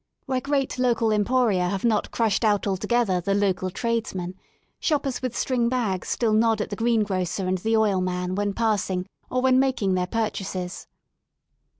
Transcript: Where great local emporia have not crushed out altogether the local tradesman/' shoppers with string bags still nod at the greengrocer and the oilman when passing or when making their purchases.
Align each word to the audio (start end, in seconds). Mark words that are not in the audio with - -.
Where 0.25 0.41
great 0.41 0.79
local 0.79 1.11
emporia 1.11 1.69
have 1.69 1.85
not 1.85 2.09
crushed 2.09 2.43
out 2.43 2.65
altogether 2.65 3.21
the 3.21 3.35
local 3.35 3.69
tradesman/' 3.69 4.33
shoppers 4.79 5.21
with 5.21 5.37
string 5.37 5.69
bags 5.69 6.07
still 6.07 6.33
nod 6.33 6.59
at 6.59 6.71
the 6.71 6.75
greengrocer 6.75 7.45
and 7.47 7.59
the 7.59 7.75
oilman 7.77 8.33
when 8.33 8.55
passing 8.55 9.05
or 9.29 9.43
when 9.43 9.59
making 9.59 9.93
their 9.93 10.07
purchases. 10.07 10.87